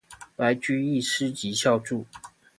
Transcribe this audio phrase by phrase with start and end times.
[0.35, 2.07] 白居易诗集校注